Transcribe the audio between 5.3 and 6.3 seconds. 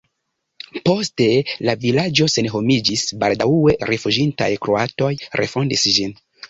refondis ĝin.